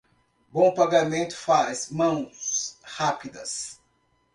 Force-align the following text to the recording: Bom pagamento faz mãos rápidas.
Bom 0.51 0.73
pagamento 0.73 1.35
faz 1.37 1.91
mãos 1.91 2.75
rápidas. 2.81 3.79